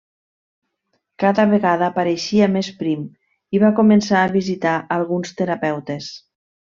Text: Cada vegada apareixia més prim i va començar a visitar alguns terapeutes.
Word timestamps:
Cada 1.23 1.43
vegada 1.49 1.89
apareixia 1.91 2.47
més 2.57 2.69
prim 2.81 3.03
i 3.57 3.61
va 3.67 3.71
començar 3.83 4.23
a 4.23 4.31
visitar 4.39 4.73
alguns 4.97 5.35
terapeutes. 5.43 6.09